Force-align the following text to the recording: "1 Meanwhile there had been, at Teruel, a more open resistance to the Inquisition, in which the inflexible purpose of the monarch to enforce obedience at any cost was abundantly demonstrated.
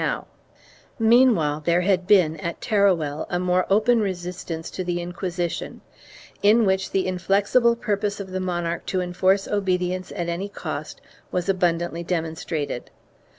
"1 0.01 0.25
Meanwhile 0.97 1.59
there 1.63 1.81
had 1.81 2.07
been, 2.07 2.35
at 2.37 2.59
Teruel, 2.59 3.27
a 3.29 3.37
more 3.37 3.67
open 3.69 3.99
resistance 3.99 4.71
to 4.71 4.83
the 4.83 4.99
Inquisition, 4.99 5.81
in 6.41 6.65
which 6.65 6.89
the 6.89 7.05
inflexible 7.05 7.75
purpose 7.75 8.19
of 8.19 8.31
the 8.31 8.39
monarch 8.39 8.87
to 8.87 8.99
enforce 9.01 9.47
obedience 9.47 10.11
at 10.15 10.27
any 10.27 10.49
cost 10.49 11.01
was 11.31 11.47
abundantly 11.49 12.01
demonstrated. 12.03 12.89